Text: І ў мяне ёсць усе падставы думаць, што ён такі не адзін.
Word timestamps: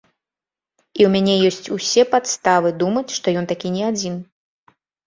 І 0.99 1.05
ў 1.07 1.11
мяне 1.17 1.35
ёсць 1.51 1.71
усе 1.77 2.01
падставы 2.17 2.75
думаць, 2.83 3.09
што 3.21 3.39
ён 3.45 3.55
такі 3.55 3.67
не 3.79 3.83
адзін. 3.93 4.15